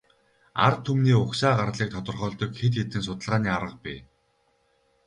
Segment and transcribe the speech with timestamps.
[0.67, 3.99] Ард түмний угсаа гарлыг тодорхойлдог хэд хэдэн судалгааны арга бий.